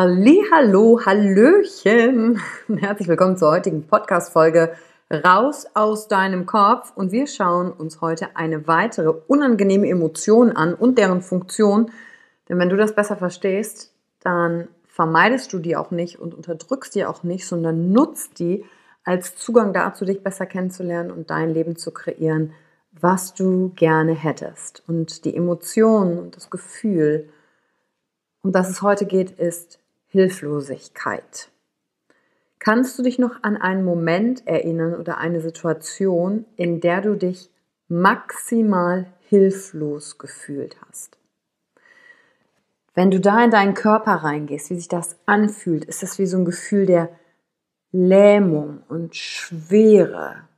Hallo, 0.00 0.98
hallöchen. 1.04 2.40
Herzlich 2.74 3.06
willkommen 3.06 3.36
zur 3.36 3.50
heutigen 3.50 3.86
Podcast 3.86 4.32
Folge 4.32 4.72
Raus 5.12 5.66
aus 5.74 6.08
deinem 6.08 6.46
Kopf 6.46 6.90
und 6.94 7.12
wir 7.12 7.26
schauen 7.26 7.70
uns 7.70 8.00
heute 8.00 8.34
eine 8.34 8.66
weitere 8.66 9.12
unangenehme 9.26 9.86
Emotion 9.86 10.52
an 10.52 10.72
und 10.72 10.96
deren 10.96 11.20
Funktion. 11.20 11.90
Denn 12.48 12.58
wenn 12.58 12.70
du 12.70 12.78
das 12.78 12.94
besser 12.94 13.18
verstehst, 13.18 13.92
dann 14.20 14.68
vermeidest 14.86 15.52
du 15.52 15.58
die 15.58 15.76
auch 15.76 15.90
nicht 15.90 16.18
und 16.18 16.34
unterdrückst 16.34 16.94
die 16.94 17.04
auch 17.04 17.22
nicht, 17.22 17.46
sondern 17.46 17.92
nutzt 17.92 18.38
die 18.38 18.64
als 19.04 19.36
Zugang 19.36 19.74
dazu, 19.74 20.06
dich 20.06 20.22
besser 20.22 20.46
kennenzulernen 20.46 21.10
und 21.10 21.28
dein 21.28 21.50
Leben 21.50 21.76
zu 21.76 21.90
kreieren, 21.90 22.54
was 22.98 23.34
du 23.34 23.72
gerne 23.76 24.14
hättest. 24.14 24.82
Und 24.88 25.26
die 25.26 25.36
Emotion 25.36 26.16
und 26.16 26.36
das 26.36 26.48
Gefühl, 26.48 27.28
um 28.42 28.50
das 28.50 28.70
es 28.70 28.80
heute 28.80 29.04
geht, 29.04 29.32
ist 29.32 29.78
Hilflosigkeit. 30.10 31.50
Kannst 32.58 32.98
du 32.98 33.04
dich 33.04 33.20
noch 33.20 33.44
an 33.44 33.56
einen 33.56 33.84
Moment 33.84 34.44
erinnern 34.44 34.94
oder 34.94 35.18
eine 35.18 35.40
Situation, 35.40 36.46
in 36.56 36.80
der 36.80 37.00
du 37.00 37.14
dich 37.14 37.48
maximal 37.86 39.06
hilflos 39.28 40.18
gefühlt 40.18 40.76
hast? 40.82 41.16
Wenn 42.92 43.12
du 43.12 43.20
da 43.20 43.44
in 43.44 43.52
deinen 43.52 43.74
Körper 43.74 44.14
reingehst, 44.14 44.70
wie 44.70 44.74
sich 44.74 44.88
das 44.88 45.16
anfühlt, 45.26 45.84
ist 45.84 46.02
das 46.02 46.18
wie 46.18 46.26
so 46.26 46.38
ein 46.38 46.44
Gefühl 46.44 46.86
der 46.86 47.10
Lähmung 47.92 48.82
und 48.88 49.14
Schwere. 49.14 50.48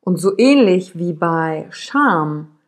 Und 0.00 0.16
so 0.16 0.36
ähnlich 0.36 0.98
wie 0.98 1.12
bei 1.12 1.68
Scham 1.70 2.58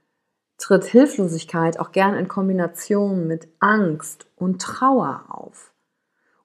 tritt 0.57 0.85
Hilflosigkeit 0.85 1.81
auch 1.81 1.91
gern 1.91 2.15
in 2.15 2.29
Kombination 2.29 3.27
mit 3.27 3.49
Angst 3.59 4.29
und 4.37 4.63
Trauer 4.63 5.25
auf 5.29 5.71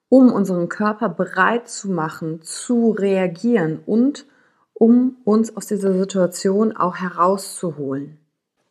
um 0.10 0.32
unseren 0.32 0.70
Körper 0.70 1.10
bereit 1.10 1.68
zu 1.68 1.90
machen, 1.90 2.42
zu 2.42 2.92
reagieren 2.92 3.80
und 3.86 4.26
um 4.74 5.18
uns 5.24 5.56
aus 5.56 5.68
dieser 5.68 5.94
Situation 5.94 6.76
auch 6.76 6.98
herauszuholen. 6.98 8.20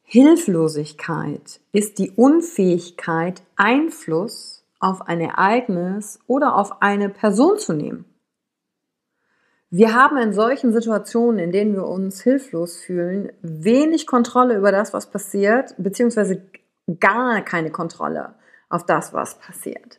Hilflosigkeit 0.03 1.61
ist 1.73 1.99
die 1.99 2.11
Unfähigkeit, 2.11 3.43
Einfluss 3.57 4.65
auf 4.79 5.09
ein 5.09 5.21
Ereignis 5.21 6.21
oder 6.27 6.57
auf 6.57 6.83
eine 6.83 7.09
Person 7.09 7.59
zu 7.59 7.73
nehmen. 7.73 8.05
Wir 9.71 9.95
haben 9.95 10.19
in 10.19 10.33
solchen 10.33 10.73
Situationen, 10.73 11.41
in 11.41 11.51
denen 11.51 11.75
wir 11.75 11.87
uns 11.87 12.21
hilflos 12.21 12.77
fühlen, 12.77 13.33
wenig 13.41 14.07
Kontrolle 14.07 14.57
über 14.57 14.71
das, 14.71 14.93
was 14.93 15.11
passiert, 15.11 15.75
beziehungsweise 15.79 16.43
gar 17.01 17.41
keine 17.41 17.73
Kontrolle 17.73 18.35
auf 18.69 18.87
das, 18.87 19.13
was 19.13 19.39
passiert. 19.39 19.99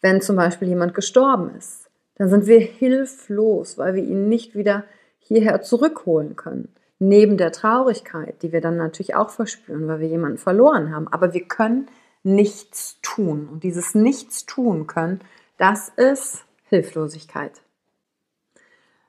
Wenn 0.00 0.20
zum 0.20 0.36
Beispiel 0.36 0.68
jemand 0.68 0.94
gestorben 0.94 1.54
ist, 1.56 1.88
dann 2.16 2.28
sind 2.28 2.46
wir 2.46 2.60
hilflos, 2.60 3.78
weil 3.78 3.94
wir 3.94 4.02
ihn 4.02 4.28
nicht 4.28 4.54
wieder 4.54 4.84
hierher 5.18 5.62
zurückholen 5.62 6.36
können. 6.36 6.74
Neben 6.98 7.36
der 7.36 7.52
Traurigkeit, 7.52 8.42
die 8.42 8.52
wir 8.52 8.60
dann 8.60 8.76
natürlich 8.76 9.14
auch 9.14 9.30
verspüren, 9.30 9.86
weil 9.86 10.00
wir 10.00 10.08
jemanden 10.08 10.38
verloren 10.38 10.94
haben. 10.94 11.08
Aber 11.08 11.34
wir 11.34 11.44
können 11.44 11.88
nichts 12.22 12.98
tun. 13.02 13.48
Und 13.50 13.64
dieses 13.64 13.94
Nichts 13.94 14.46
tun 14.46 14.86
können, 14.86 15.20
das 15.58 15.90
ist 15.90 16.44
Hilflosigkeit. 16.68 17.52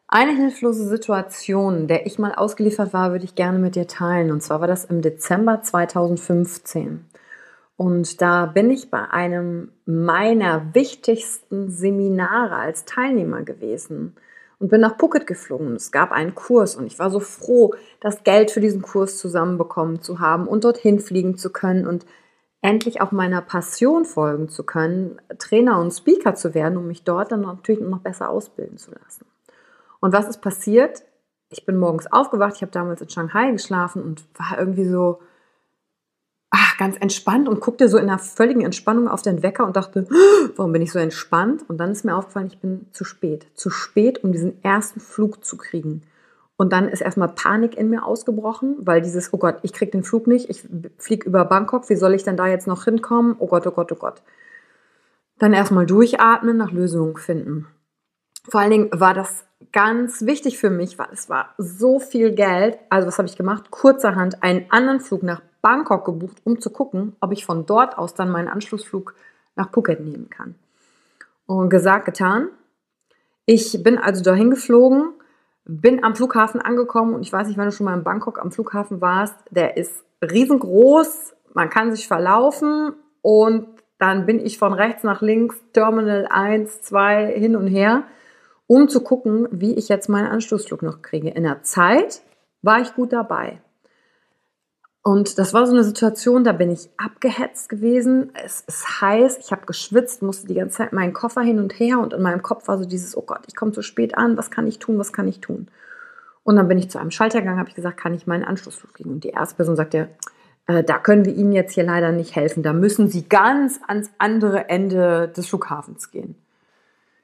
Eine 0.10 0.36
hilflose 0.36 0.88
Situation, 0.88 1.88
der 1.88 2.06
ich 2.06 2.18
mal 2.18 2.34
ausgeliefert 2.34 2.94
war, 2.94 3.12
würde 3.12 3.26
ich 3.26 3.36
gerne 3.36 3.60
mit 3.60 3.76
dir 3.76 3.88
teilen. 3.88 4.32
Und 4.32 4.42
zwar 4.42 4.62
war 4.62 4.68
das 4.68 4.86
im 4.86 5.02
Dezember 5.02 5.62
2015. 5.62 7.06
Und 7.78 8.22
da 8.22 8.48
bin 8.48 8.72
ich 8.72 8.90
bei 8.90 9.10
einem 9.12 9.72
meiner 9.86 10.74
wichtigsten 10.74 11.70
Seminare 11.70 12.56
als 12.56 12.86
Teilnehmer 12.86 13.44
gewesen 13.44 14.16
und 14.60 14.70
bin 14.70 14.82
nach 14.82 14.98
Phuket 14.98 15.28
geflogen. 15.28 15.76
Es 15.76 15.92
gab 15.92 16.12
einen 16.12 16.34
Kurs 16.34 16.76
und 16.76 16.88
ich 16.88 16.98
war 16.98 17.12
so 17.12 17.20
froh, 17.20 17.76
das 18.02 18.24
Geld 18.24 18.50
für 18.50 18.62
diesen 18.62 18.82
Kurs 18.82 19.20
zusammenbekommen 19.20 20.02
zu 20.02 20.20
haben 20.20 20.48
und 20.48 20.64
dorthin 20.64 21.00
fliegen 21.00 21.38
zu 21.38 21.52
können 21.52 21.86
und 21.86 22.08
endlich 22.64 23.00
auch 23.00 23.12
meiner 23.12 23.42
Passion 23.42 24.06
folgen 24.06 24.50
zu 24.50 24.64
können, 24.64 25.22
Trainer 25.38 25.80
und 25.80 25.92
Speaker 25.92 26.34
zu 26.34 26.56
werden, 26.56 26.80
um 26.80 26.88
mich 26.88 27.04
dort 27.04 27.32
dann 27.32 27.42
natürlich 27.42 27.82
noch 27.82 28.00
besser 28.00 28.30
ausbilden 28.30 28.78
zu 28.78 28.90
lassen. 28.92 29.26
Und 30.00 30.14
was 30.14 30.28
ist 30.28 30.42
passiert? 30.42 31.04
Ich 31.50 31.66
bin 31.66 31.78
morgens 31.78 32.12
aufgewacht, 32.12 32.54
ich 32.56 32.62
habe 32.64 32.72
damals 32.72 33.02
in 33.02 33.10
Shanghai 33.10 33.52
geschlafen 33.52 34.02
und 34.02 34.24
war 34.38 34.58
irgendwie 34.60 34.86
so, 34.86 35.20
ganz 36.78 36.98
entspannt 37.00 37.50
und 37.50 37.60
guckte 37.60 37.90
so 37.90 37.98
in 37.98 38.10
einer 38.10 38.20
völligen 38.20 38.62
Entspannung 38.62 39.08
auf 39.08 39.22
den 39.22 39.44
Wecker 39.44 39.66
und 39.66 39.76
dachte, 39.76 40.08
warum 40.56 40.72
bin 40.72 40.82
ich 40.82 40.92
so 40.92 41.00
entspannt? 41.00 41.66
Und 41.68 41.78
dann 41.78 41.92
ist 41.92 42.06
mir 42.06 42.16
aufgefallen, 42.16 42.48
ich 42.48 42.60
bin 42.60 42.88
zu 42.92 43.04
spät. 43.04 43.48
Zu 43.56 43.70
spät, 43.70 44.24
um 44.24 44.32
diesen 44.32 44.64
ersten 44.64 45.00
Flug 45.00 45.44
zu 45.44 45.58
kriegen. 45.58 46.04
Und 46.58 46.74
dann 46.74 46.90
ist 46.90 47.02
erstmal 47.02 47.30
Panik 47.30 47.78
in 47.78 47.90
mir 47.90 48.04
ausgebrochen, 48.04 48.78
weil 48.80 49.02
dieses, 49.02 49.32
oh 49.32 49.38
Gott, 49.38 49.58
ich 49.62 49.74
krieg 49.74 49.92
den 49.92 50.04
Flug 50.04 50.26
nicht, 50.26 50.50
ich 50.50 50.68
fliege 50.98 51.28
über 51.28 51.46
Bangkok, 51.46 51.88
wie 51.90 51.96
soll 51.96 52.16
ich 52.16 52.24
denn 52.24 52.36
da 52.36 52.48
jetzt 52.48 52.66
noch 52.66 52.84
hinkommen? 52.86 53.36
Oh 53.38 53.48
Gott, 53.48 53.68
oh 53.68 53.72
Gott, 53.72 53.92
oh 53.92 53.96
Gott. 53.96 54.24
Dann 55.38 55.54
erstmal 55.54 55.86
durchatmen, 55.86 56.58
nach 56.58 56.72
Lösungen 56.72 57.16
finden. 57.16 57.68
Vor 58.50 58.62
allen 58.62 58.72
Dingen 58.72 58.90
war 58.92 59.14
das 59.14 59.46
ganz 59.72 60.26
wichtig 60.26 60.58
für 60.58 60.72
mich, 60.72 60.98
weil 60.98 61.10
es 61.12 61.30
war 61.30 61.54
so 61.58 62.00
viel 62.00 62.32
Geld. 62.32 62.80
Also 62.90 63.08
was 63.08 63.20
habe 63.20 63.28
ich 63.28 63.38
gemacht? 63.38 63.70
Kurzerhand 63.70 64.42
einen 64.42 64.66
anderen 64.70 65.00
Flug 65.00 65.22
nach 65.22 65.42
Bangkok 65.62 66.06
gebucht, 66.06 66.38
um 66.44 66.60
zu 66.62 66.70
gucken, 66.70 67.16
ob 67.20 67.32
ich 67.32 67.46
von 67.46 67.66
dort 67.66 67.98
aus 67.98 68.14
dann 68.14 68.30
meinen 68.30 68.48
Anschlussflug 68.48 69.16
nach 69.56 69.72
Phuket 69.72 70.00
nehmen 70.00 70.30
kann. 70.30 70.56
Und 71.46 71.70
gesagt, 71.70 72.06
getan. 72.06 72.50
Ich 73.46 73.82
bin 73.82 73.98
also 73.98 74.24
dahin 74.24 74.50
geflogen, 74.50 75.14
bin 75.66 76.04
am 76.04 76.16
Flughafen 76.16 76.60
angekommen 76.60 77.14
und 77.14 77.22
ich 77.22 77.32
weiß 77.32 77.48
nicht, 77.48 77.58
wenn 77.58 77.66
du 77.66 77.72
schon 77.72 77.86
mal 77.86 77.98
in 77.98 78.04
Bangkok 78.04 78.40
am 78.40 78.52
Flughafen 78.52 79.00
warst, 79.00 79.36
der 79.50 79.78
ist 79.78 80.04
riesengroß, 80.22 81.34
man 81.54 81.70
kann 81.70 81.96
sich 81.96 82.08
verlaufen 82.08 82.94
und 83.22 83.68
dann 84.00 84.26
bin 84.26 84.46
ich 84.46 84.58
von 84.58 84.74
rechts 84.74 85.04
nach 85.04 85.22
links, 85.22 85.56
Terminal 85.72 86.28
1, 86.30 86.82
2 86.82 87.34
hin 87.40 87.56
und 87.56 87.68
her 87.68 88.04
um 88.68 88.90
zu 88.90 89.02
gucken, 89.02 89.48
wie 89.52 89.74
ich 89.74 89.88
jetzt 89.88 90.10
meinen 90.10 90.28
Anschlussflug 90.28 90.84
noch 90.84 91.02
kriege. 91.02 91.30
In 91.30 91.44
der 91.44 91.64
Zeit 91.64 92.22
war 92.62 92.82
ich 92.82 92.94
gut 92.94 93.14
dabei. 93.14 93.62
Und 95.08 95.40
das 95.40 95.54
war 95.54 95.66
so 95.66 95.72
eine 95.72 95.86
Situation, 95.86 96.44
da 96.44 96.52
bin 96.52 96.70
ich 96.70 96.90
abgehetzt 96.98 97.70
gewesen. 97.70 98.30
Es 98.44 98.66
ist 98.68 99.00
heiß, 99.00 99.38
ich 99.38 99.54
habe 99.54 99.66
geschwitzt, 99.66 100.22
musste 100.22 100.48
die 100.48 100.56
ganze 100.56 100.80
Zeit 100.80 100.92
meinen 100.92 101.14
Koffer 101.14 101.40
hin 101.40 101.60
und 101.60 101.80
her 101.80 102.00
und 102.00 102.12
in 102.12 102.22
meinem 102.22 102.42
Kopf 102.42 102.68
war 102.68 102.78
so 102.78 102.84
dieses, 102.84 103.16
oh 103.16 103.22
Gott, 103.22 103.40
ich 103.48 103.56
komme 103.56 103.72
zu 103.72 103.82
spät 103.82 104.18
an, 104.18 104.36
was 104.36 104.52
kann 104.52 104.68
ich 104.68 104.80
tun, 104.80 105.00
was 105.00 105.14
kann 105.14 105.30
ich 105.30 105.40
tun? 105.40 105.70
Und 106.44 106.58
dann 106.58 106.68
bin 106.68 106.78
ich 106.78 106.90
zu 106.90 107.00
einem 107.00 107.12
Schalter 107.12 107.40
gegangen, 107.40 107.58
habe 107.58 107.70
ich 107.70 107.76
gesagt, 107.76 107.96
kann 107.96 108.14
ich 108.16 108.28
meinen 108.28 108.44
Anschlussflug 108.44 108.96
kriegen? 108.96 109.12
Und 109.12 109.24
die 109.24 109.30
erste 109.30 109.56
Person 109.56 109.78
sagte, 109.78 110.10
äh, 110.68 110.84
da 110.84 110.98
können 110.98 111.24
wir 111.24 111.34
Ihnen 111.34 111.54
jetzt 111.54 111.76
hier 111.76 111.86
leider 111.86 112.12
nicht 112.12 112.36
helfen, 112.36 112.62
da 112.62 112.74
müssen 112.74 113.08
Sie 113.08 113.30
ganz 113.30 113.80
ans 113.88 114.10
andere 114.18 114.68
Ende 114.68 115.30
des 115.30 115.48
Flughafens 115.48 116.12
gehen 116.12 116.36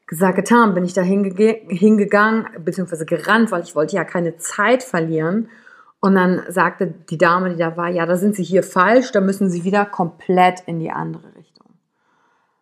gesagt, 0.08 0.36
getan, 0.36 0.74
bin 0.74 0.86
ich 0.86 0.94
da 0.94 1.02
hinge 1.02 1.34
hingegangen, 1.68 2.46
beziehungsweise 2.64 3.06
gerannt, 3.06 3.52
weil 3.52 3.64
ich 3.64 3.76
wollte 3.76 3.96
ja 3.96 4.04
keine 4.04 4.38
Zeit 4.38 4.84
verlieren. 4.84 5.50
Und 6.04 6.16
dann 6.16 6.44
sagte 6.50 6.94
die 7.10 7.18
Dame, 7.18 7.52
die 7.52 7.56
da 7.56 7.78
war, 7.78 7.88
ja, 7.88 8.06
da 8.06 8.18
sind 8.18 8.36
Sie 8.36 8.44
hier 8.44 8.62
falsch, 8.62 9.14
da 9.14 9.22
müssen 9.22 9.50
Sie 9.50 9.64
wieder 9.64 9.86
komplett 9.86 10.60
in 10.66 10.82
die 10.82 10.92
andere 10.92 11.34
Richtung. 11.38 11.68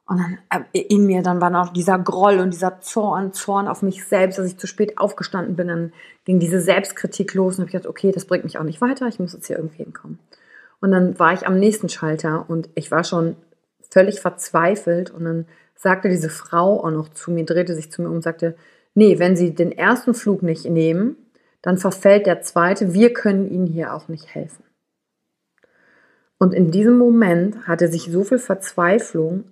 Und 0.06 0.20
dann 0.20 0.38
äh, 0.74 0.80
in 0.80 1.08
mir, 1.08 1.24
dann 1.24 1.42
war 1.42 1.50
noch 1.50 1.74
dieser 1.74 1.98
Groll 1.98 2.38
und 2.38 2.54
dieser 2.54 2.82
Zorn, 2.82 3.34
Zorn 3.34 3.68
auf 3.68 3.82
mich 3.82 4.06
selbst, 4.06 4.38
dass 4.38 4.46
ich 4.46 4.60
zu 4.60 4.68
spät 4.68 5.00
aufgestanden 5.00 5.56
bin. 5.56 5.70
Dann 5.70 5.92
ging 6.24 6.40
diese 6.40 6.62
Selbstkritik 6.62 7.34
los 7.34 7.56
und 7.56 7.62
habe 7.64 7.72
gedacht, 7.72 7.88
okay, 7.88 8.12
das 8.12 8.26
bringt 8.26 8.44
mich 8.44 8.60
auch 8.60 8.64
nicht 8.64 8.80
weiter, 8.80 9.08
ich 9.08 9.18
muss 9.18 9.34
jetzt 9.34 9.48
hier 9.48 9.58
irgendwie 9.58 9.86
hinkommen. 9.86 10.20
Und 10.80 10.92
dann 10.92 11.18
war 11.18 11.34
ich 11.34 11.48
am 11.48 11.58
nächsten 11.58 11.90
Schalter 11.90 12.46
und 12.48 12.70
ich 12.76 12.92
war 12.92 13.04
schon 13.04 13.38
völlig 13.90 14.22
verzweifelt 14.22 15.10
und 15.10 15.26
dann 15.26 15.48
sagte 15.74 16.10
diese 16.10 16.30
Frau 16.30 16.84
auch 16.84 16.92
noch 16.92 17.10
zu 17.10 17.32
mir, 17.32 17.44
drehte 17.44 17.74
sich 17.74 17.92
zu 17.92 18.04
mir 18.04 18.10
um 18.10 18.18
und 18.18 18.22
sagte, 18.22 18.56
nee, 18.94 19.18
wenn 19.18 19.36
Sie 19.36 19.56
den 19.56 19.72
ersten 19.72 20.14
Flug 20.14 20.44
nicht 20.44 20.66
nehmen, 20.66 21.16
dann 21.62 21.78
verfällt 21.78 22.26
der 22.26 22.42
zweite, 22.42 22.94
wir 22.94 23.14
können 23.14 23.50
Ihnen 23.50 23.68
hier 23.68 23.94
auch 23.94 24.08
nicht 24.08 24.34
helfen. 24.34 24.64
Und 26.38 26.54
in 26.54 26.72
diesem 26.72 26.98
Moment 26.98 27.68
hatte 27.68 27.88
sich 27.88 28.12
so 28.12 28.24
viel 28.24 28.40
Verzweiflung 28.40 29.44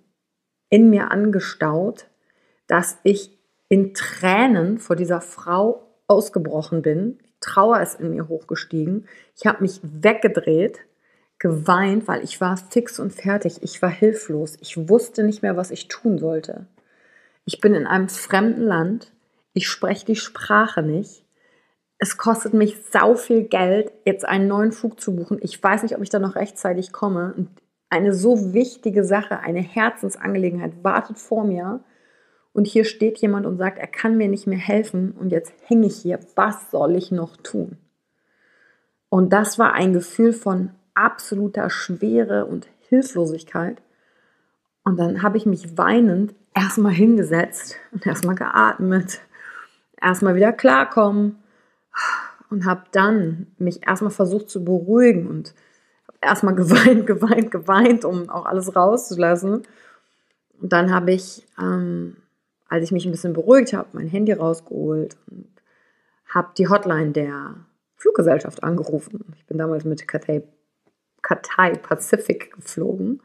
in 0.70 0.90
mir 0.90 1.12
angestaut, 1.12 2.08
dass 2.68 2.98
ich 3.04 3.38
in 3.68 3.94
Tränen 3.94 4.80
vor 4.80 4.96
dieser 4.96 5.22
Frau 5.22 5.84
ausgebrochen 6.08 6.82
bin. 6.82 7.20
Trauer 7.42 7.80
ist 7.82 8.00
in 8.00 8.10
mir 8.10 8.28
hochgestiegen. 8.28 9.08
Ich 9.36 9.46
habe 9.46 9.62
mich 9.62 9.80
weggedreht 9.84 10.80
geweint, 11.40 12.08
weil 12.08 12.24
ich 12.24 12.42
war 12.42 12.58
fix 12.58 13.00
und 13.00 13.14
fertig. 13.14 13.64
Ich 13.64 13.82
war 13.82 13.90
hilflos. 13.90 14.58
Ich 14.60 14.90
wusste 14.90 15.24
nicht 15.24 15.42
mehr, 15.42 15.56
was 15.56 15.72
ich 15.72 15.88
tun 15.88 16.20
sollte. 16.20 16.68
Ich 17.46 17.62
bin 17.62 17.74
in 17.74 17.88
einem 17.88 18.10
fremden 18.10 18.64
Land. 18.64 19.14
Ich 19.54 19.68
spreche 19.68 20.06
die 20.06 20.18
Sprache 20.18 20.84
nicht. 20.84 21.24
Es 22.02 22.18
kostet 22.18 22.54
mich 22.54 22.78
sau 22.92 23.16
viel 23.16 23.44
Geld, 23.44 23.92
jetzt 24.06 24.24
einen 24.24 24.48
neuen 24.48 24.72
Flug 24.72 25.02
zu 25.02 25.18
buchen. 25.18 25.38
Ich 25.42 25.62
weiß 25.62 25.84
nicht, 25.84 25.96
ob 25.98 26.02
ich 26.02 26.10
da 26.10 26.18
noch 26.18 26.36
rechtzeitig 26.36 26.94
komme. 26.94 27.34
Und 27.36 27.50
eine 27.90 28.14
so 28.14 28.54
wichtige 28.54 29.04
Sache, 29.04 29.40
eine 29.42 29.60
Herzensangelegenheit 29.60 30.82
wartet 30.82 31.20
vor 31.20 31.44
mir. 31.44 31.82
Und 32.54 32.68
hier 32.68 32.86
steht 32.86 33.18
jemand 33.18 33.46
und 33.46 33.58
sagt, 33.58 33.78
er 33.78 33.88
kann 33.88 34.16
mir 34.16 34.30
nicht 34.30 34.48
mehr 34.48 34.58
helfen. 34.58 35.12
Und 35.12 35.34
jetzt 35.34 35.52
hänge 35.66 35.88
ich 35.88 35.98
hier. 35.98 36.20
Was 36.36 36.72
soll 36.72 36.96
ich 36.96 37.12
noch 37.12 37.36
tun? 37.36 37.78
Und 39.10 39.34
das 39.34 39.60
war 39.60 39.74
ein 39.74 39.92
Gefühl 39.92 40.32
von 40.32 40.72
absoluter 40.94 41.70
Schwere 41.70 42.46
und 42.46 42.70
Hilflosigkeit. 42.88 43.82
Und 44.86 44.98
dann 44.98 45.22
habe 45.22 45.38
ich 45.38 45.46
mich 45.46 45.78
weinend 45.78 46.34
erstmal 46.56 46.94
hingesetzt 46.94 47.76
und 47.92 48.08
erstmal 48.08 48.36
geatmet, 48.36 49.20
erstmal 50.02 50.36
wieder 50.36 50.54
klarkommen 50.54 51.36
und 52.50 52.66
habe 52.66 52.84
dann 52.92 53.48
mich 53.58 53.88
erstmal 53.88 54.12
versucht 54.12 54.50
zu 54.50 54.64
beruhigen 54.64 55.28
und 55.28 55.54
erstmal 56.22 56.56
geweint, 56.56 57.06
geweint, 57.08 57.52
geweint, 57.52 58.06
um 58.06 58.30
auch 58.30 58.46
alles 58.46 58.76
rauszulassen. 58.76 59.64
Und 60.62 60.74
dann 60.74 60.94
habe 60.94 61.12
ich, 61.12 61.48
ähm, 61.60 62.18
als 62.68 62.84
ich 62.84 62.92
mich 62.92 63.06
ein 63.06 63.12
bisschen 63.12 63.34
beruhigt 63.34 63.74
habe, 63.74 63.90
mein 63.94 64.08
Handy 64.08 64.34
rausgeholt 64.34 65.18
und 65.30 65.48
habe 66.28 66.50
die 66.58 66.68
Hotline 66.68 67.12
der 67.12 67.56
Fluggesellschaft 67.96 68.64
angerufen. 68.64 69.34
Ich 69.38 69.46
bin 69.46 69.58
damals 69.58 69.84
mit 69.84 70.08
Cathay 70.08 70.44
Cathay 71.22 71.78
Pacific 71.78 72.54
geflogen. 72.56 73.22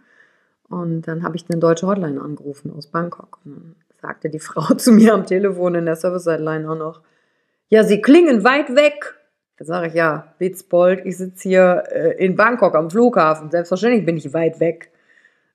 Und 0.69 1.03
dann 1.03 1.23
habe 1.23 1.37
ich 1.37 1.45
eine 1.49 1.61
deutsche 1.61 1.87
Hotline 1.87 2.21
angerufen 2.21 2.73
aus 2.77 2.87
Bangkok. 2.87 3.39
Und 3.45 3.55
dann 3.55 3.77
sagte 4.01 4.31
die 4.31 4.39
Frau 4.41 4.75
zu 4.75 4.93
mir 4.93 5.15
am 5.15 5.27
Telefon 5.27 5.75
in 5.75 5.87
der 5.87 5.97
Service-Hotline 5.97 6.69
auch 6.69 6.77
noch, 6.77 7.03
ja, 7.75 7.83
Sie 7.83 8.01
klingen 8.01 8.45
weit 8.45 8.77
weg. 8.77 9.17
Da 9.57 9.65
sage 9.65 9.89
ich, 9.89 9.95
ja, 9.95 10.33
Witzbold, 10.39 11.05
ich 11.05 11.17
sitze 11.17 11.49
hier 11.49 11.83
äh, 11.91 12.25
in 12.25 12.37
Bangkok 12.37 12.77
am 12.77 12.89
Flughafen. 12.89 13.51
Selbstverständlich 13.51 14.07
bin 14.07 14.17
ich 14.17 14.33
weit 14.33 14.61
weg. 14.61 14.93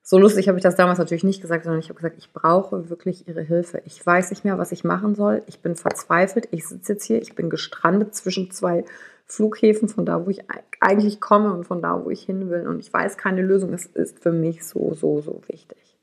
So 0.03 0.17
lustig 0.17 0.49
habe 0.49 0.57
ich 0.57 0.63
das 0.63 0.75
damals 0.75 0.99
natürlich 0.99 1.23
nicht 1.23 1.41
gesagt, 1.41 1.63
sondern 1.63 1.79
ich 1.79 1.87
habe 1.87 1.95
gesagt, 1.95 2.17
ich 2.17 2.33
brauche 2.33 2.89
wirklich 2.89 3.29
Ihre 3.29 3.41
Hilfe. 3.41 3.81
Ich 3.85 4.05
weiß 4.05 4.31
nicht 4.31 4.43
mehr, 4.43 4.57
was 4.57 4.73
ich 4.73 4.83
machen 4.83 5.15
soll. 5.15 5.43
Ich 5.47 5.61
bin 5.61 5.77
verzweifelt. 5.77 6.49
Ich 6.51 6.67
sitze 6.67 6.93
jetzt 6.93 7.05
hier. 7.05 7.21
Ich 7.21 7.35
bin 7.35 7.49
gestrandet 7.49 8.13
zwischen 8.13 8.51
zwei 8.51 8.83
Flughäfen, 9.25 9.87
von 9.87 10.05
da, 10.05 10.25
wo 10.25 10.29
ich 10.29 10.41
eigentlich 10.81 11.21
komme 11.21 11.53
und 11.53 11.63
von 11.63 11.81
da, 11.81 12.03
wo 12.03 12.09
ich 12.09 12.23
hin 12.23 12.49
will. 12.49 12.67
Und 12.67 12.79
ich 12.79 12.91
weiß 12.91 13.17
keine 13.17 13.43
Lösung. 13.43 13.71
Es 13.71 13.85
ist 13.85 14.19
für 14.19 14.33
mich 14.33 14.65
so, 14.65 14.93
so, 14.93 15.21
so 15.21 15.41
wichtig. 15.47 15.97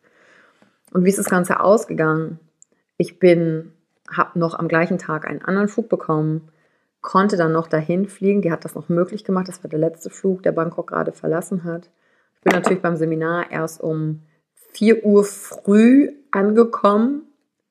Und 0.95 1.05
wie 1.05 1.11
ist 1.11 1.19
das 1.19 1.29
Ganze 1.29 1.61
ausgegangen? 1.61 2.39
Ich 2.97 3.19
bin, 3.19 3.73
habe 4.15 4.39
noch 4.39 4.59
am 4.59 4.69
gleichen 4.69 4.99
Tag 4.99 5.27
einen 5.27 5.43
anderen 5.43 5.69
Flug 5.69 5.89
bekommen, 5.89 6.49
konnte 7.01 7.37
dann 7.37 7.53
noch 7.53 7.69
dahin 7.69 8.09
fliegen. 8.09 8.43
Die 8.43 8.53
hat 8.53 8.65
das 8.65 8.75
noch 8.75 8.89
möglich 8.89 9.25
gemacht. 9.25 9.49
Das 9.49 9.63
war 9.63 9.71
der 9.71 9.79
letzte 9.79 10.11
Flug, 10.11 10.43
der 10.43 10.53
Bangkok 10.53 10.89
gerade 10.89 11.13
verlassen 11.13 11.65
hat. 11.65 11.91
Ich 12.35 12.41
bin 12.43 12.53
natürlich 12.53 12.83
beim 12.83 12.97
Seminar 12.97 13.51
erst 13.51 13.81
um 13.81 14.23
4 14.73 15.05
Uhr 15.05 15.25
früh 15.25 16.11
angekommen 16.31 17.27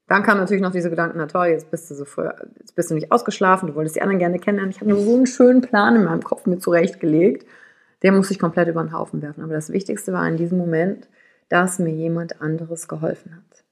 dann 0.08 0.22
kam 0.22 0.38
natürlich 0.38 0.62
noch 0.62 0.72
diese 0.72 0.90
Gedanken, 0.90 1.18
na 1.18 1.26
toll, 1.26 1.48
jetzt 1.48 1.72
bist 1.72 1.90
du 1.90 1.96
so 1.96 2.06
früh, 2.06 2.28
jetzt 2.60 2.76
bist 2.76 2.92
du 2.92 2.94
nicht 2.94 3.12
ausgeschlafen, 3.12 3.68
du 3.68 3.76
wolltest 3.76 3.96
die 3.96 4.02
anderen 4.02 4.20
gerne 4.20 4.38
kennenlernen. 4.38 4.72
Ich 4.72 4.80
habe 4.80 4.90
nur 4.90 5.02
so 5.02 5.16
einen 5.16 5.26
schönen 5.26 5.62
Plan 5.62 5.96
in 5.96 6.04
meinem 6.04 6.24
Kopf 6.24 6.46
mir 6.46 6.60
zurechtgelegt. 6.60 7.48
Den 8.04 8.16
musste 8.16 8.34
ich 8.34 8.40
komplett 8.40 8.68
über 8.68 8.84
den 8.84 8.94
Haufen 8.94 9.22
werfen. 9.24 9.44
Aber 9.44 9.54
das 9.54 9.72
Wichtigste 9.72 10.14
war 10.14 10.28
in 10.28 10.38
diesem 10.38 10.60
Moment, 10.60 11.10
dass 11.50 11.80
mir 11.80 11.94
jemand 11.94 12.40
anderes 12.40 12.88
geholfen 12.88 13.36
hat. 13.36 13.65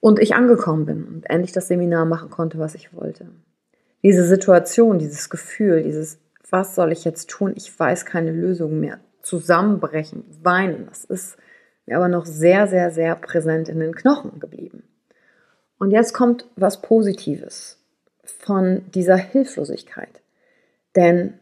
Und 0.00 0.18
ich 0.18 0.34
angekommen 0.34 0.86
bin 0.86 1.04
und 1.04 1.30
endlich 1.30 1.52
das 1.52 1.68
Seminar 1.68 2.06
machen 2.06 2.30
konnte, 2.30 2.58
was 2.58 2.74
ich 2.74 2.94
wollte. 2.94 3.28
Diese 4.02 4.26
Situation, 4.26 4.98
dieses 4.98 5.28
Gefühl, 5.28 5.82
dieses, 5.82 6.18
was 6.48 6.74
soll 6.74 6.90
ich 6.90 7.04
jetzt 7.04 7.28
tun? 7.28 7.52
Ich 7.54 7.78
weiß 7.78 8.06
keine 8.06 8.32
Lösung 8.32 8.80
mehr. 8.80 8.98
Zusammenbrechen, 9.20 10.24
weinen, 10.42 10.86
das 10.86 11.04
ist 11.04 11.36
mir 11.84 11.96
aber 11.96 12.08
noch 12.08 12.24
sehr, 12.24 12.66
sehr, 12.66 12.90
sehr 12.90 13.14
präsent 13.14 13.68
in 13.68 13.78
den 13.78 13.94
Knochen 13.94 14.40
geblieben. 14.40 14.84
Und 15.78 15.90
jetzt 15.90 16.14
kommt 16.14 16.46
was 16.56 16.80
Positives 16.80 17.78
von 18.24 18.82
dieser 18.94 19.16
Hilflosigkeit. 19.16 20.22
Denn 20.96 21.34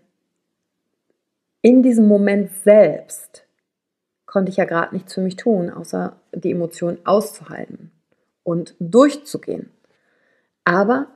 in 1.62 1.82
diesem 1.84 2.06
Moment 2.08 2.50
selbst 2.64 3.44
konnte 4.26 4.50
ich 4.50 4.56
ja 4.56 4.64
gerade 4.64 4.94
nichts 4.94 5.14
für 5.14 5.20
mich 5.20 5.36
tun, 5.36 5.70
außer 5.70 6.16
die 6.32 6.50
Emotionen 6.50 6.98
auszuhalten 7.04 7.92
und 8.48 8.74
durchzugehen. 8.80 9.70
Aber 10.64 11.08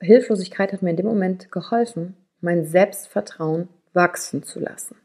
Hilflosigkeit 0.00 0.72
hat 0.72 0.82
mir 0.82 0.90
in 0.90 0.96
dem 0.96 1.06
Moment 1.06 1.52
geholfen, 1.52 2.16
mein 2.40 2.66
Selbstvertrauen 2.66 3.68
wachsen 3.92 4.42
zu 4.42 4.58
lassen, 4.58 4.96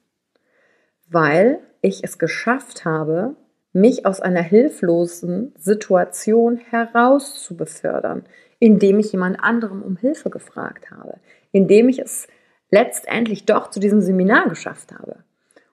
weil 1.08 1.60
ich 1.82 2.04
es 2.04 2.18
geschafft 2.18 2.84
habe, 2.84 3.36
mich 3.74 4.08
aus 4.08 4.22
einer 4.22 4.42
hilflosen 4.42 5.54
Situation 5.56 6.58
heraus 6.58 7.44
zu 7.44 7.56
befördern, 7.56 8.24
indem 8.58 8.98
ich 8.98 9.12
jemand 9.12 9.40
anderem 9.40 9.84
um 9.84 9.98
Hilfe 9.98 10.32
gefragt 10.32 10.90
habe, 10.90 11.20
indem 11.52 11.90
ich 11.90 12.00
es 12.00 12.28
letztendlich 12.72 13.46
doch 13.46 13.70
zu 13.70 13.80
diesem 13.80 14.02
Seminar 14.02 14.50
geschafft 14.50 14.92
habe. 14.92 15.18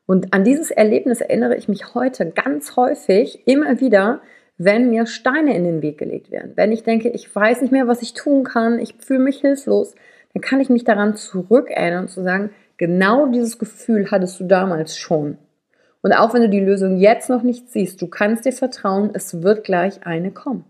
Und 0.04 0.34
an 0.34 0.44
dieses 0.44 0.70
Erlebnis 0.70 1.22
erinnere 1.22 1.56
ich 1.56 1.66
mich 1.66 1.94
heute 1.94 2.30
ganz 2.30 2.76
häufig 2.76 3.46
immer 3.46 3.80
wieder, 3.80 4.20
wenn 4.62 4.90
mir 4.90 5.06
Steine 5.06 5.56
in 5.56 5.64
den 5.64 5.80
Weg 5.80 5.96
gelegt 5.96 6.30
werden. 6.30 6.52
Wenn 6.54 6.70
ich 6.70 6.82
denke, 6.82 7.08
ich 7.08 7.34
weiß 7.34 7.62
nicht 7.62 7.70
mehr, 7.70 7.88
was 7.88 8.02
ich 8.02 8.12
tun 8.12 8.44
kann, 8.44 8.78
ich 8.78 8.94
fühle 8.98 9.20
mich 9.20 9.40
hilflos, 9.40 9.94
dann 10.34 10.42
kann 10.42 10.60
ich 10.60 10.68
mich 10.68 10.84
daran 10.84 11.16
zurückerinnern 11.16 12.02
und 12.02 12.10
zu 12.10 12.22
sagen, 12.22 12.50
genau 12.76 13.26
dieses 13.26 13.58
Gefühl 13.58 14.10
hattest 14.10 14.38
du 14.38 14.44
damals 14.44 14.98
schon. 14.98 15.38
Und 16.02 16.12
auch 16.12 16.34
wenn 16.34 16.42
du 16.42 16.50
die 16.50 16.60
Lösung 16.60 16.98
jetzt 16.98 17.30
noch 17.30 17.42
nicht 17.42 17.70
siehst, 17.70 18.02
du 18.02 18.06
kannst 18.06 18.44
dir 18.44 18.52
vertrauen, 18.52 19.10
es 19.14 19.42
wird 19.42 19.64
gleich 19.64 20.06
eine 20.06 20.30
kommen. 20.30 20.66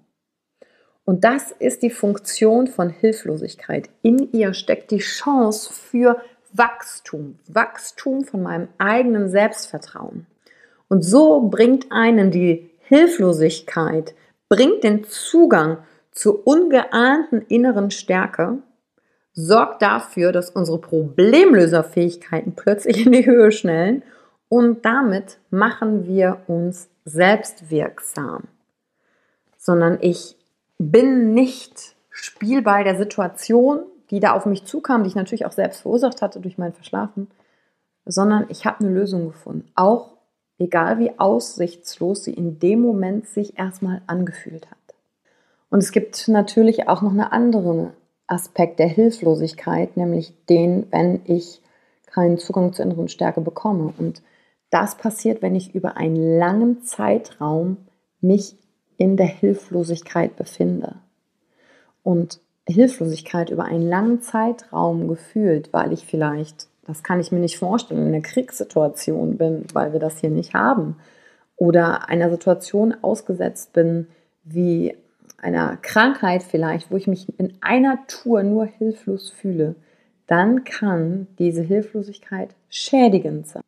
Und 1.05 1.25
das 1.25 1.51
ist 1.51 1.83
die 1.83 1.91
Funktion 1.91 2.69
von 2.69 2.91
Hilflosigkeit. 2.91 3.91
In 4.03 4.31
ihr 4.33 4.55
steckt 4.55 4.93
die 4.93 4.99
Chance 4.99 5.73
für 5.73 6.21
Wachstum, 6.53 7.41
Wachstum 7.49 8.25
von 8.25 8.41
meinem 8.41 8.69
eigenen 8.79 9.31
Selbstvertrauen. 9.31 10.29
Und 10.87 11.03
so 11.03 11.49
bringt 11.49 11.91
einen 11.91 12.31
die 12.31 12.70
Hilflosigkeit, 12.91 14.17
bringt 14.49 14.83
den 14.83 15.05
Zugang 15.05 15.79
zur 16.11 16.45
ungeahnten 16.45 17.43
inneren 17.43 17.93
Stärke, 17.93 18.59
sorgt 19.33 19.81
dafür, 19.81 20.33
dass 20.33 20.51
unsere 20.51 20.81
Problemlöserfähigkeiten 20.81 22.57
plötzlich 22.57 23.07
in 23.07 23.13
die 23.13 23.25
Höhe 23.25 23.53
schnellen 23.53 24.03
und 24.49 24.85
damit 24.85 25.39
machen 25.51 26.09
wir 26.09 26.43
uns 26.49 26.89
selbstwirksam, 27.05 28.49
sondern 29.57 29.99
ich 30.01 30.37
bin 30.79 31.33
nicht 31.33 31.95
Spielball 32.11 32.83
der 32.83 32.97
Situation, 32.97 33.85
die 34.11 34.19
da 34.19 34.33
auf 34.33 34.47
mich 34.47 34.65
zukam, 34.65 35.05
die 35.05 35.11
ich 35.11 35.15
natürlich 35.15 35.47
auch 35.47 35.53
selbst 35.53 35.83
verursacht 35.83 36.23
hatte 36.23 36.41
durch 36.41 36.59
mein 36.59 36.73
Verschlafen, 36.73 37.29
sondern 38.05 38.47
ich 38.49 38.67
habe 38.67 38.81
eine 38.81 38.93
Lösung 38.93 39.29
gefunden. 39.29 39.71
Auch 39.77 40.20
egal 40.61 40.99
wie 40.99 41.19
aussichtslos 41.19 42.25
sie 42.25 42.35
in 42.35 42.61
dem 42.61 42.81
Moment 42.81 43.27
sich 43.27 43.59
erstmal 43.59 44.03
angefühlt 44.07 44.71
hat. 44.71 44.79
Und 45.71 45.81
es 45.81 45.91
gibt 45.91 46.29
natürlich 46.29 46.89
auch 46.89 47.03
noch 47.03 47.11
einen 47.11 47.21
anderen 47.21 47.91
Aspekt 48.27 48.79
der 48.79 48.89
Hilflosigkeit, 48.89 49.97
nämlich 49.97 50.35
den, 50.49 50.87
wenn 50.91 51.23
ich 51.25 51.63
keinen 52.07 52.39
Zugang 52.39 52.73
zur 52.73 52.85
inneren 52.85 53.09
Stärke 53.09 53.41
bekomme. 53.41 53.93
Und 53.99 54.23
das 54.71 54.97
passiert, 54.97 55.43
wenn 55.43 55.55
ich 55.55 55.75
über 55.75 55.97
einen 55.97 56.39
langen 56.39 56.83
Zeitraum 56.83 57.79
mich 58.21 58.57
in 58.99 59.17
der 59.17 59.27
Hilflosigkeit 59.27 60.37
befinde. 60.37 60.97
Und 62.03 62.41
Hilflosigkeit 62.69 63.51
über 63.51 63.65
einen 63.65 63.89
langen 63.89 64.23
Zeitraum 64.23 65.09
gefühlt, 65.09 65.73
weil 65.73 65.93
ich 65.93 66.07
vielleicht, 66.07 66.69
das 66.91 67.03
kann 67.03 67.21
ich 67.21 67.33
mir 67.33 67.39
nicht 67.39 67.59
vorstellen, 67.59 68.03
in 68.03 68.15
einer 68.15 68.23
Kriegssituation 68.23 69.37
bin, 69.37 69.65
weil 69.73 69.93
wir 69.93 70.01
das 70.01 70.19
hier 70.19 70.31
nicht 70.31 70.55
haben, 70.55 70.97
oder 71.57 72.09
einer 72.09 72.31
Situation 72.31 72.95
ausgesetzt 73.03 73.73
bin, 73.73 74.07
wie 74.45 74.97
einer 75.39 75.77
Krankheit 75.77 76.43
vielleicht, 76.43 76.91
wo 76.91 76.97
ich 76.97 77.07
mich 77.07 77.39
in 77.39 77.55
einer 77.61 77.99
Tour 78.07 78.43
nur 78.43 78.67
hilflos 78.67 79.31
fühle, 79.31 79.75
dann 80.27 80.65
kann 80.65 81.27
diese 81.39 81.63
Hilflosigkeit 81.63 82.55
schädigend 82.69 83.47
sein. 83.47 83.63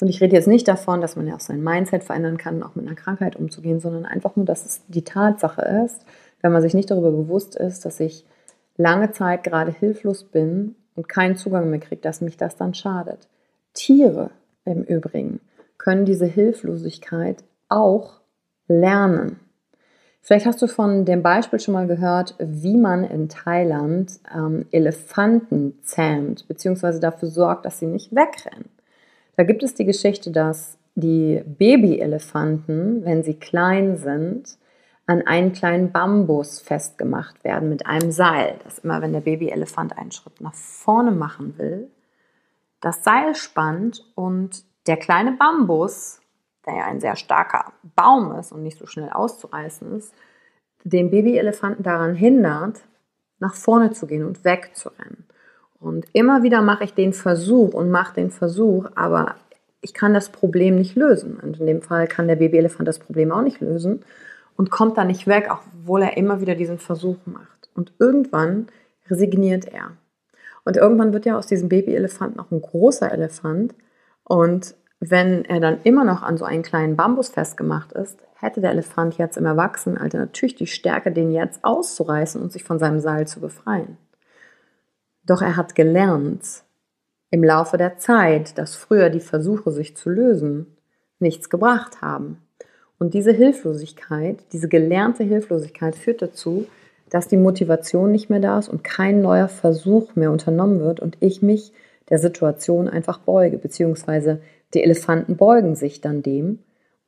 Und 0.00 0.08
ich 0.08 0.20
rede 0.20 0.34
jetzt 0.34 0.48
nicht 0.48 0.66
davon, 0.66 1.00
dass 1.00 1.16
man 1.16 1.26
ja 1.26 1.36
auch 1.36 1.40
sein 1.40 1.62
Mindset 1.62 2.04
verändern 2.04 2.36
kann, 2.36 2.62
auch 2.62 2.74
mit 2.74 2.86
einer 2.86 2.96
Krankheit 2.96 3.36
umzugehen, 3.36 3.80
sondern 3.80 4.04
einfach 4.04 4.36
nur, 4.36 4.44
dass 4.44 4.66
es 4.66 4.82
die 4.88 5.04
Tatsache 5.04 5.62
ist, 5.84 6.04
wenn 6.42 6.52
man 6.52 6.62
sich 6.62 6.74
nicht 6.74 6.90
darüber 6.90 7.10
bewusst 7.10 7.56
ist, 7.56 7.84
dass 7.84 8.00
ich 8.00 8.26
lange 8.76 9.12
Zeit 9.12 9.44
gerade 9.44 9.72
hilflos 9.72 10.24
bin 10.24 10.74
und 10.94 11.08
keinen 11.08 11.36
Zugang 11.36 11.70
mehr 11.70 11.80
kriege, 11.80 12.00
dass 12.00 12.20
mich 12.20 12.36
das 12.36 12.56
dann 12.56 12.74
schadet. 12.74 13.28
Tiere 13.72 14.30
im 14.64 14.82
Übrigen 14.84 15.40
können 15.78 16.04
diese 16.04 16.26
Hilflosigkeit 16.26 17.44
auch 17.68 18.20
lernen. 18.68 19.40
Vielleicht 20.20 20.46
hast 20.46 20.62
du 20.62 20.68
von 20.68 21.04
dem 21.04 21.22
Beispiel 21.22 21.60
schon 21.60 21.74
mal 21.74 21.86
gehört, 21.86 22.34
wie 22.38 22.78
man 22.78 23.04
in 23.04 23.28
Thailand 23.28 24.20
ähm, 24.34 24.64
Elefanten 24.70 25.78
zähmt, 25.82 26.48
beziehungsweise 26.48 26.98
dafür 26.98 27.28
sorgt, 27.28 27.66
dass 27.66 27.78
sie 27.78 27.86
nicht 27.86 28.14
wegrennen. 28.14 28.70
Da 29.36 29.42
gibt 29.42 29.62
es 29.62 29.74
die 29.74 29.84
Geschichte, 29.84 30.30
dass 30.30 30.78
die 30.94 31.42
Babyelefanten, 31.44 33.04
wenn 33.04 33.22
sie 33.22 33.34
klein 33.34 33.98
sind, 33.98 34.56
an 35.06 35.26
einen 35.26 35.52
kleinen 35.52 35.92
Bambus 35.92 36.60
festgemacht 36.60 37.44
werden 37.44 37.68
mit 37.68 37.86
einem 37.86 38.10
Seil, 38.10 38.58
das 38.64 38.78
immer, 38.78 39.02
wenn 39.02 39.12
der 39.12 39.20
Babyelefant 39.20 39.96
einen 39.98 40.12
Schritt 40.12 40.40
nach 40.40 40.54
vorne 40.54 41.10
machen 41.10 41.58
will, 41.58 41.90
das 42.80 43.04
Seil 43.04 43.34
spannt 43.34 44.04
und 44.14 44.64
der 44.86 44.96
kleine 44.96 45.32
Bambus, 45.32 46.20
der 46.66 46.76
ja 46.76 46.84
ein 46.84 47.00
sehr 47.00 47.16
starker 47.16 47.72
Baum 47.94 48.32
ist 48.38 48.52
und 48.52 48.62
nicht 48.62 48.78
so 48.78 48.86
schnell 48.86 49.10
auszureißen 49.10 49.92
ist, 49.96 50.14
den 50.84 51.10
Babyelefanten 51.10 51.82
daran 51.82 52.14
hindert, 52.14 52.82
nach 53.38 53.54
vorne 53.54 53.92
zu 53.92 54.06
gehen 54.06 54.24
und 54.24 54.44
wegzurennen. 54.44 55.26
Und 55.80 56.06
immer 56.12 56.42
wieder 56.42 56.62
mache 56.62 56.84
ich 56.84 56.94
den 56.94 57.12
Versuch 57.12 57.74
und 57.74 57.90
mache 57.90 58.14
den 58.14 58.30
Versuch, 58.30 58.86
aber 58.94 59.36
ich 59.82 59.92
kann 59.92 60.14
das 60.14 60.30
Problem 60.30 60.76
nicht 60.76 60.96
lösen. 60.96 61.38
Und 61.38 61.60
in 61.60 61.66
dem 61.66 61.82
Fall 61.82 62.06
kann 62.06 62.26
der 62.26 62.36
Babyelefant 62.36 62.88
das 62.88 62.98
Problem 62.98 63.32
auch 63.32 63.42
nicht 63.42 63.60
lösen 63.60 64.02
und 64.56 64.70
kommt 64.70 64.96
da 64.96 65.04
nicht 65.04 65.26
weg, 65.26 65.50
obwohl 65.50 66.02
er 66.02 66.16
immer 66.16 66.40
wieder 66.40 66.54
diesen 66.54 66.78
Versuch 66.78 67.18
macht. 67.26 67.68
Und 67.74 67.92
irgendwann 67.98 68.68
resigniert 69.08 69.66
er. 69.66 69.92
Und 70.64 70.76
irgendwann 70.76 71.12
wird 71.12 71.26
ja 71.26 71.36
aus 71.36 71.46
diesem 71.46 71.68
Babyelefant 71.68 72.36
noch 72.36 72.50
ein 72.50 72.62
großer 72.62 73.10
Elefant. 73.10 73.74
Und 74.22 74.74
wenn 75.00 75.44
er 75.44 75.60
dann 75.60 75.82
immer 75.82 76.04
noch 76.04 76.22
an 76.22 76.36
so 76.38 76.44
einen 76.44 76.62
kleinen 76.62 76.96
Bambus 76.96 77.28
festgemacht 77.28 77.92
ist, 77.92 78.18
hätte 78.34 78.60
der 78.60 78.70
Elefant 78.70 79.18
jetzt 79.18 79.36
im 79.36 79.46
Erwachsenenalter 79.46 80.18
natürlich 80.18 80.54
die 80.54 80.66
Stärke, 80.66 81.12
den 81.12 81.32
jetzt 81.32 81.64
auszureißen 81.64 82.40
und 82.40 82.52
sich 82.52 82.64
von 82.64 82.78
seinem 82.78 83.00
Seil 83.00 83.26
zu 83.26 83.40
befreien. 83.40 83.98
Doch 85.24 85.42
er 85.42 85.56
hat 85.56 85.74
gelernt 85.74 86.64
im 87.30 87.42
Laufe 87.42 87.76
der 87.76 87.98
Zeit, 87.98 88.58
dass 88.58 88.76
früher 88.76 89.10
die 89.10 89.20
Versuche, 89.20 89.70
sich 89.72 89.96
zu 89.96 90.10
lösen, 90.10 90.76
nichts 91.18 91.50
gebracht 91.50 92.00
haben. 92.00 92.38
Und 93.04 93.12
diese 93.12 93.32
Hilflosigkeit, 93.32 94.38
diese 94.54 94.66
gelernte 94.66 95.24
Hilflosigkeit 95.24 95.94
führt 95.94 96.22
dazu, 96.22 96.66
dass 97.10 97.28
die 97.28 97.36
Motivation 97.36 98.10
nicht 98.10 98.30
mehr 98.30 98.40
da 98.40 98.58
ist 98.58 98.70
und 98.70 98.82
kein 98.82 99.20
neuer 99.20 99.48
Versuch 99.48 100.16
mehr 100.16 100.30
unternommen 100.30 100.80
wird 100.80 101.00
und 101.00 101.18
ich 101.20 101.42
mich 101.42 101.74
der 102.08 102.18
Situation 102.18 102.88
einfach 102.88 103.18
beuge, 103.18 103.58
beziehungsweise 103.58 104.40
die 104.72 104.82
Elefanten 104.82 105.36
beugen 105.36 105.74
sich 105.74 106.00
dann 106.00 106.22
dem 106.22 106.60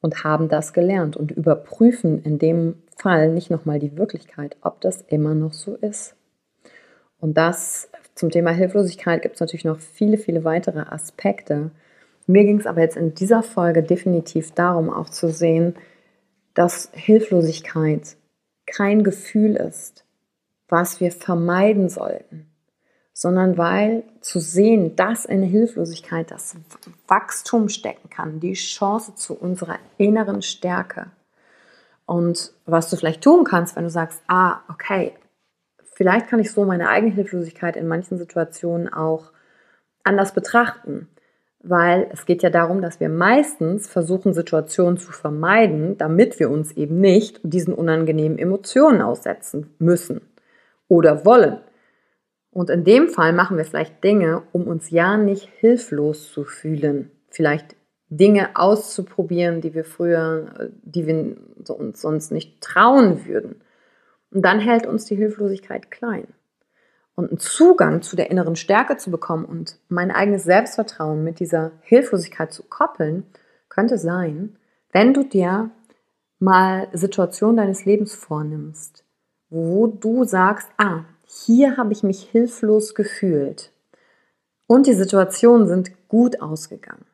und 0.03 0.23
haben 0.23 0.51
das 0.51 0.75
gelernt 0.75 1.17
und 1.17 1.31
überprüfen 1.31 2.23
in 2.23 2.39
dem 2.39 2.75
Fall 2.95 3.31
nicht 3.33 3.49
nochmal 3.49 3.79
die 3.79 3.97
Wirklichkeit, 3.97 4.59
ob 4.61 4.83
das 4.83 5.01
immer 5.09 5.35
noch 5.35 5.55
so 5.55 5.77
ist. 5.77 6.15
Und 7.21 7.39
das 7.39 7.89
zum 8.15 8.29
Thema 8.29 8.51
Hilflosigkeit 8.51 9.23
gibt 9.23 9.37
es 9.37 9.41
natürlich 9.41 9.65
noch 9.65 9.79
viele, 9.79 10.19
viele 10.19 10.45
weitere 10.45 10.81
Aspekte. 10.81 11.71
Mir 12.27 12.45
ging 12.45 12.59
es 12.59 12.67
aber 12.67 12.81
jetzt 12.81 12.97
in 12.97 13.15
dieser 13.15 13.43
Folge 13.43 13.83
definitiv 13.83 14.53
darum, 14.53 14.91
auch 14.91 15.09
zu 15.09 15.31
sehen, 15.31 15.77
dass 16.55 16.91
Hilflosigkeit 16.93 18.17
kein 18.67 19.05
Gefühl 19.05 19.55
ist, 19.55 20.05
was 20.69 21.01
wir 21.01 21.13
vermeiden 21.13 21.89
sollten, 21.89 22.51
sondern 23.13 23.57
weil 23.57 24.03
zu 24.21 24.41
sehen, 24.41 24.97
dass 24.97 25.25
in 25.25 25.43
Hilflosigkeit 25.43 26.33
das 26.33 26.57
Wachstum 27.07 27.69
stecken 27.69 28.11
kann, 28.11 28.41
die 28.41 28.55
Chance 28.55 29.15
zu 29.15 29.39
unserer 29.39 29.79
inneren 29.97 30.43
Stärke. 30.43 31.13
Und 32.07 32.53
was 32.65 32.91
du 32.91 32.97
vielleicht 32.97 33.23
tun 33.23 33.45
kannst, 33.45 33.77
wenn 33.77 33.85
du 33.85 33.91
sagst, 33.91 34.21
ah, 34.27 34.61
okay, 34.69 35.13
vielleicht 35.95 36.29
kann 36.29 36.41
ich 36.41 36.51
so 36.51 36.65
meine 36.65 36.89
eigene 36.89 37.13
Hilflosigkeit 37.13 37.77
in 37.77 37.87
manchen 37.87 38.19
Situationen 38.19 38.93
auch 38.93 39.31
anders 40.03 40.35
betrachten 40.35 41.09
weil 41.69 42.09
es 42.13 42.27
geht 42.27 42.43
ja 42.43 42.51
darum, 42.51 42.81
dass 42.81 43.01
wir 43.01 43.09
meistens 43.09 43.89
versuchen, 43.89 44.33
Situationen 44.33 44.99
zu 44.99 45.13
vermeiden, 45.13 45.99
damit 45.99 46.39
wir 46.39 46.51
uns 46.51 46.73
eben 46.73 47.01
nicht 47.01 47.41
diesen 47.43 47.75
unangenehmen 47.75 48.39
Emotionen 48.39 49.03
aussetzen 49.03 49.75
müssen 49.79 50.21
oder 50.89 51.25
wollen. 51.25 51.59
Und 52.51 52.71
in 52.71 52.85
dem 52.85 53.09
Fall 53.09 53.33
machen 53.33 53.57
wir 53.57 53.65
vielleicht 53.65 54.03
Dinge, 54.03 54.43
um 54.53 54.67
uns 54.67 54.91
ja 54.91 55.17
nicht 55.17 55.49
hilflos 55.59 56.33
zu 56.33 56.45
fühlen. 56.45 57.11
Vielleicht 57.29 57.77
Dinge 58.09 58.51
auszuprobieren, 58.55 59.61
die 59.61 59.75
wir 59.75 59.85
früher, 59.85 60.71
die 60.83 61.07
wir 61.07 61.37
uns 61.69 62.01
sonst 62.01 62.31
nicht 62.31 62.61
trauen 62.61 63.27
würden. 63.27 63.57
Und 64.31 64.43
dann 64.43 64.61
hält 64.61 64.87
uns 64.87 65.05
die 65.05 65.17
Hilflosigkeit 65.17 65.91
klein 65.91 66.29
und 67.17 67.31
einen 67.31 67.39
Zugang 67.39 68.03
zu 68.03 68.15
der 68.15 68.31
inneren 68.31 68.55
Stärke 68.57 68.97
zu 68.97 69.11
bekommen 69.11 69.45
und 69.45 69.79
mein 69.89 70.11
eigenes 70.11 70.45
Selbstvertrauen 70.45 71.25
mit 71.25 71.41
dieser 71.41 71.73
Hilflosigkeit 71.81 72.53
zu 72.53 72.63
koppeln, 72.63 73.25
könnte 73.69 73.99
sein, 73.99 74.57
wenn 74.93 75.13
du 75.13 75.25
dir 75.25 75.71
mal 76.39 76.89
Situationen 76.93 77.57
deines 77.57 77.85
Lebens 77.85 78.15
vornimmst, 78.15 79.05
wo 79.49 79.87
du 79.87 80.25
sagst, 80.25 80.69
ah, 80.77 81.05
hier 81.25 81.77
habe 81.77 81.93
ich 81.93 82.03
mich 82.03 82.23
hilflos 82.23 82.95
gefühlt 82.95 83.73
und 84.67 84.87
die 84.87 84.95
Situationen 84.95 85.67
sind 85.67 86.09
gut 86.09 86.41
ausgegangen. 86.41 87.07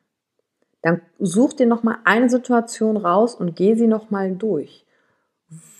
Dann 0.81 1.01
such 1.17 1.53
dir 1.53 1.65
noch 1.65 1.83
mal 1.83 1.97
eine 2.03 2.29
Situation 2.29 2.97
raus 2.97 3.35
und 3.35 3.55
geh 3.55 3.75
sie 3.75 3.87
noch 3.87 4.11
mal 4.11 4.35
durch. 4.35 4.85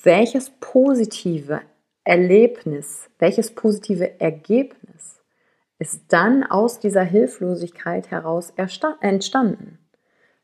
Welches 0.03 0.49
positive 0.61 1.61
Erlebnis, 2.03 3.09
welches 3.19 3.55
positive 3.55 4.19
Ergebnis 4.19 5.21
ist 5.79 6.03
dann 6.09 6.43
aus 6.43 6.79
dieser 6.79 7.03
Hilflosigkeit 7.03 8.11
heraus 8.11 8.53
entstanden? 8.55 9.79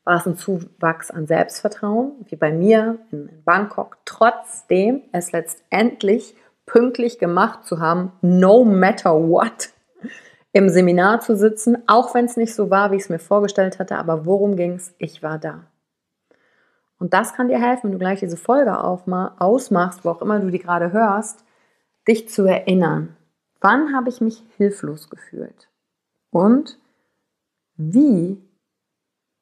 War 0.04 0.16
es 0.16 0.26
ein 0.26 0.36
Zuwachs 0.36 1.10
an 1.10 1.26
Selbstvertrauen, 1.26 2.12
wie 2.26 2.36
bei 2.36 2.50
mir 2.50 2.98
in 3.10 3.42
Bangkok, 3.44 3.98
trotzdem 4.06 5.02
es 5.12 5.32
letztendlich 5.32 6.34
pünktlich 6.64 7.18
gemacht 7.18 7.64
zu 7.64 7.78
haben, 7.80 8.12
no 8.22 8.64
matter 8.64 9.12
what, 9.12 9.70
im 10.52 10.68
Seminar 10.68 11.20
zu 11.20 11.36
sitzen, 11.36 11.78
auch 11.86 12.14
wenn 12.14 12.24
es 12.24 12.36
nicht 12.36 12.54
so 12.54 12.70
war, 12.70 12.90
wie 12.90 12.96
ich 12.96 13.02
es 13.02 13.08
mir 13.08 13.18
vorgestellt 13.18 13.78
hatte, 13.78 13.96
aber 13.96 14.24
worum 14.24 14.56
ging 14.56 14.74
es? 14.74 14.94
Ich 14.98 15.22
war 15.22 15.38
da. 15.38 15.64
Und 16.98 17.14
das 17.14 17.34
kann 17.34 17.48
dir 17.48 17.60
helfen, 17.60 17.84
wenn 17.84 17.92
du 17.92 17.98
gleich 17.98 18.20
diese 18.20 18.36
Folge 18.36 18.78
ausmachst, 18.78 20.04
wo 20.04 20.10
auch 20.10 20.22
immer 20.22 20.40
du 20.40 20.50
die 20.50 20.58
gerade 20.58 20.92
hörst, 20.92 21.44
dich 22.06 22.28
zu 22.28 22.44
erinnern. 22.44 23.16
Wann 23.60 23.94
habe 23.94 24.08
ich 24.08 24.20
mich 24.20 24.42
hilflos 24.56 25.10
gefühlt? 25.10 25.68
Und 26.30 26.78
wie 27.76 28.42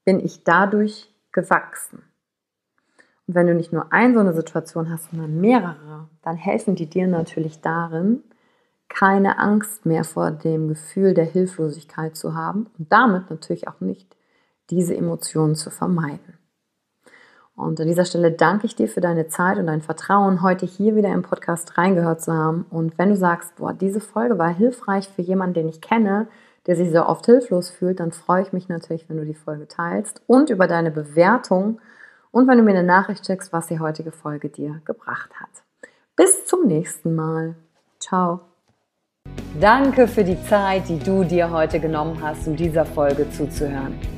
bin 0.05 0.21
ich 0.21 0.45
dadurch 0.45 1.13
gewachsen? 1.33 2.03
Und 3.27 3.35
wenn 3.35 3.47
du 3.47 3.55
nicht 3.55 3.73
nur 3.73 3.93
eine 3.93 4.15
so 4.15 4.21
eine 4.21 4.33
Situation 4.33 4.91
hast, 4.91 5.11
sondern 5.11 5.41
mehrere, 5.41 6.09
dann 6.23 6.37
helfen 6.37 6.75
die 6.75 6.89
dir 6.89 7.07
natürlich 7.07 7.61
darin, 7.61 8.23
keine 8.89 9.39
Angst 9.39 9.85
mehr 9.85 10.03
vor 10.03 10.31
dem 10.31 10.69
Gefühl 10.69 11.13
der 11.13 11.27
Hilflosigkeit 11.27 12.17
zu 12.17 12.35
haben 12.35 12.69
und 12.79 12.91
damit 12.91 13.29
natürlich 13.29 13.69
auch 13.69 13.81
nicht 13.81 14.17
diese 14.71 14.97
Emotionen 14.97 15.55
zu 15.55 15.71
vermeiden. 15.71 16.38
Und 17.59 17.81
an 17.81 17.89
dieser 17.89 18.05
Stelle 18.05 18.31
danke 18.31 18.67
ich 18.67 18.77
dir 18.77 18.87
für 18.87 19.01
deine 19.01 19.27
Zeit 19.27 19.59
und 19.59 19.67
dein 19.67 19.83
Vertrauen, 19.83 20.43
heute 20.43 20.65
hier 20.65 20.95
wieder 20.95 21.13
im 21.13 21.23
Podcast 21.23 21.77
reingehört 21.77 22.23
zu 22.23 22.33
haben. 22.33 22.65
Und 22.71 22.97
wenn 22.99 23.09
du 23.09 23.17
sagst, 23.17 23.57
boah, 23.57 23.73
diese 23.73 23.99
Folge 23.99 24.39
war 24.39 24.55
hilfreich 24.55 25.09
für 25.09 25.23
jemanden, 25.23 25.55
den 25.55 25.69
ich 25.69 25.81
kenne, 25.81 26.29
der 26.67 26.77
sich 26.77 26.93
so 26.93 27.05
oft 27.05 27.27
hilflos 27.27 27.69
fühlt, 27.69 27.99
dann 27.99 28.13
freue 28.13 28.43
ich 28.43 28.53
mich 28.53 28.69
natürlich, 28.69 29.09
wenn 29.09 29.17
du 29.17 29.25
die 29.25 29.35
Folge 29.35 29.67
teilst 29.67 30.23
und 30.29 30.51
über 30.51 30.69
deine 30.69 30.93
Bewertung 30.93 31.81
und 32.31 32.47
wenn 32.47 32.59
du 32.59 32.63
mir 32.63 32.79
eine 32.79 32.85
Nachricht 32.85 33.27
schickst, 33.27 33.53
was 33.53 33.67
die 33.67 33.81
heutige 33.81 34.13
Folge 34.13 34.51
dir 34.51 34.81
gebracht 34.85 35.31
hat. 35.41 35.91
Bis 36.15 36.47
zum 36.47 36.69
nächsten 36.69 37.17
Mal. 37.17 37.57
Ciao. 37.99 38.41
Danke 39.61 40.07
für 40.07 40.23
die 40.23 40.41
Zeit, 40.45 40.89
die 40.89 41.01
du 41.01 41.25
dir 41.25 41.51
heute 41.51 41.81
genommen 41.81 42.19
hast, 42.23 42.47
um 42.47 42.55
dieser 42.55 42.85
Folge 42.85 43.29
zuzuhören. 43.33 44.18